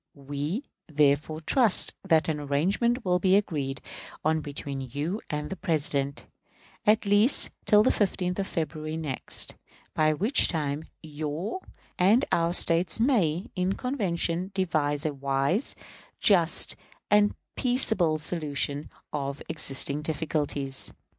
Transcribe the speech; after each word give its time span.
We, 0.15 0.63
therefore, 0.87 1.41
trust 1.41 1.93
that 2.03 2.27
an 2.27 2.39
arrangement 2.39 3.05
will 3.05 3.19
be 3.19 3.35
agreed 3.35 3.81
on 4.25 4.41
between 4.41 4.81
you 4.81 5.21
and 5.29 5.51
the 5.51 5.55
President, 5.55 6.25
at 6.87 7.05
least 7.05 7.51
till 7.65 7.83
the 7.83 7.91
15th 7.91 8.39
of 8.39 8.47
February 8.47 8.97
next; 8.97 9.53
by 9.93 10.13
which 10.13 10.47
time 10.47 10.85
your 11.03 11.59
and 11.99 12.25
our 12.31 12.51
States 12.51 12.99
may, 12.99 13.51
in 13.55 13.73
convention, 13.73 14.49
devise 14.55 15.05
a 15.05 15.13
wise, 15.13 15.75
just, 16.19 16.75
and 17.11 17.35
peaceable 17.55 18.17
solution 18.17 18.89
of 19.13 19.43
existing 19.51 20.01
difficulties. 20.01 20.91